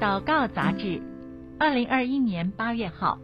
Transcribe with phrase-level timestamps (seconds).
[0.00, 1.02] 祷告杂志，
[1.58, 3.18] 二零二一年八月号。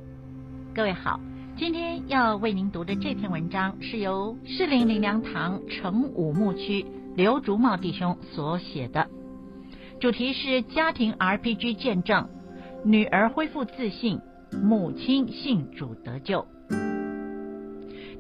[0.75, 1.19] 各位好，
[1.57, 6.85] 今天要为您读的这篇文章是由士林灵粮堂成武牧区
[7.15, 9.09] 刘竹茂弟兄所写的，
[10.01, 12.29] 主题是家庭 RPG 见证，
[12.85, 14.21] 女儿恢复自信，
[14.63, 16.47] 母亲信主得救。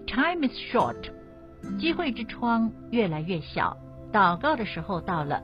[0.07, 0.97] Time is short，
[1.79, 3.77] 机会之窗越来越小，
[4.11, 5.43] 祷告的时候到了。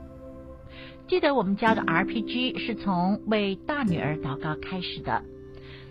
[1.09, 5.23] 记得我们家的 RPG 是从为大女儿祷告开始的。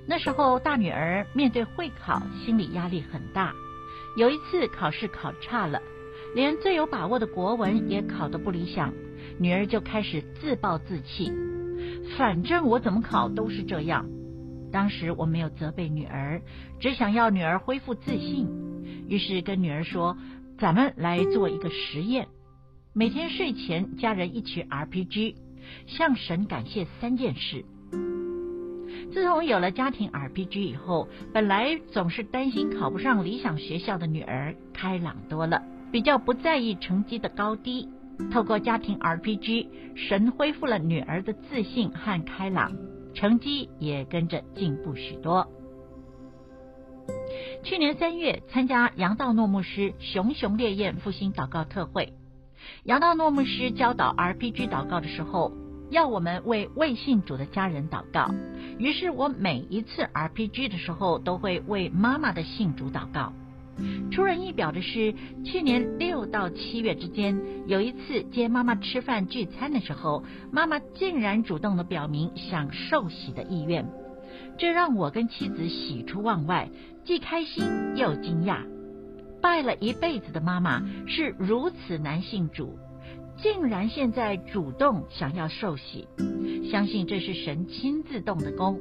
[0.08, 3.54] 那时候大女儿面对会考，心理压力很大。
[4.18, 5.82] 有一次考试考差了，
[6.36, 8.94] 连最有把握的国文也考得不理想，
[9.40, 11.32] 女儿就开始自暴自弃。
[12.18, 14.06] 反正我怎么考都是这样。
[14.72, 16.42] 当时我没有责备女儿，
[16.80, 18.48] 只想要女儿恢复自信，
[19.08, 20.18] 于是跟女儿说
[20.58, 22.28] ：“咱们来做一个实验。”
[22.94, 25.36] 每天睡前，家人一起 RPG，
[25.88, 27.64] 向神感谢三件事。
[29.14, 37.88] 自从有了家庭 RPG 以后，本来总是担心考不上理想学校的女儿开朗多了，比较不在意成绩的高低。
[38.30, 42.74] 透过家庭 RPG，神恢复了女儿的自信和开朗，
[43.14, 45.48] 成绩也跟着进步许多。
[47.64, 52.12] 去年三月，参加杨道诺牧师熊熊烈焰复兴祷告特会。
[52.84, 55.52] 杨道诺牧师教导 RPG 祷告的时候，
[55.90, 58.30] 要我们为未信主的家人祷告。
[58.80, 63.34] 于是我每一次 RPG 的时候，都会为妈妈的信主祷告。
[64.12, 73.88] 出人意表的是，去年六到七月之间，有一次接妈妈吃饭聚餐的时候，妈妈竟然主动的表明想受洗的意愿，
[74.58, 76.70] 这让我跟妻子喜出望外，
[77.06, 77.64] 既开心
[77.96, 78.58] 又惊讶。
[79.42, 82.78] 拜了一辈子的妈妈是如此难信主，
[83.42, 86.08] 竟然现在主动想要受洗，
[86.72, 88.80] 相信这是神亲自动的工。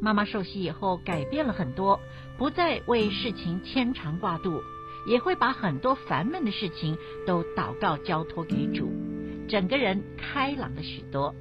[0.00, 2.00] 妈妈受洗以后改变了很多，
[2.38, 4.60] 不再为事情牵肠挂肚，
[5.06, 6.96] 也会把很多烦闷的事情
[7.26, 8.90] 都祷告交托给主，
[9.48, 11.34] 整个人开朗了许多。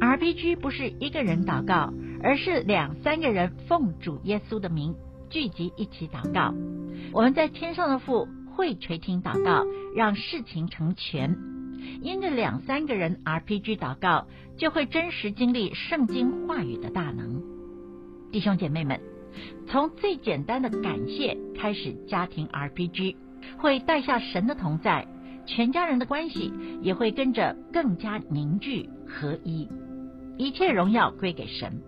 [0.00, 1.92] RPG 不是一个人祷告，
[2.22, 4.94] 而是两三个人奉主耶稣的名
[5.30, 6.54] 聚集一起祷告。
[7.12, 9.64] 我们在天上的父会垂听祷告，
[9.94, 11.36] 让事情成全。
[12.02, 14.26] 因着两三个人 RPG 祷告，
[14.56, 17.42] 就会真实经历圣经话语的大能。
[18.32, 19.00] 弟兄姐妹们，
[19.66, 23.16] 从最简单的感谢开始，家庭 RPG
[23.58, 25.06] 会带下神的同在，
[25.46, 29.68] 全家人的关系也会跟着更加凝聚合一，
[30.38, 31.82] 一切荣耀归给神。